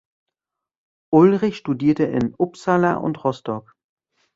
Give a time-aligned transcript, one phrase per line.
[1.13, 3.75] Ulrich studierte in Uppsala und Rostock.